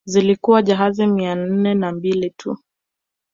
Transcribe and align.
Zilikuwa 0.05 0.61
jahazi 0.61 1.07
mia 1.07 1.35
nne 1.35 1.73
na 1.73 1.91
mbili 1.91 2.29
tu 2.29 2.57